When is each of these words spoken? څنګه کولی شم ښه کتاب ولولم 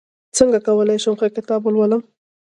څنګه 0.37 0.57
کولی 0.65 0.97
شم 1.03 1.15
ښه 1.19 1.27
کتاب 1.37 1.61
ولولم 1.63 2.01